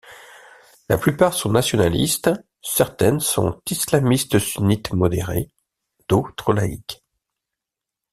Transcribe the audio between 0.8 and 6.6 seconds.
La plupart sont nationalistes, certaines sont islamistes sunnites modérées, d'autres